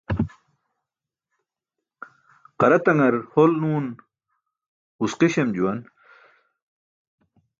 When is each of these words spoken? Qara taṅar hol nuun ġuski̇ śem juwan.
Qara 2.59 2.77
taṅar 2.85 3.15
hol 3.31 3.51
nuun 3.61 3.85
ġuski̇ 4.99 5.29
śem 5.33 5.49
juwan. 5.55 5.79